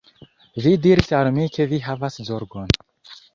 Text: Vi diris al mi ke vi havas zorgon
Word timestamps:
Vi 0.63 0.71
diris 0.85 1.13
al 1.17 1.29
mi 1.35 1.45
ke 1.57 1.67
vi 1.75 1.81
havas 1.89 2.19
zorgon 2.31 2.75